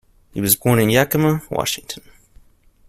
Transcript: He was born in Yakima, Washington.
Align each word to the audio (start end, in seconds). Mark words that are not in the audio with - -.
He 0.33 0.41
was 0.41 0.55
born 0.55 0.79
in 0.79 0.89
Yakima, 0.89 1.43
Washington. 1.51 2.01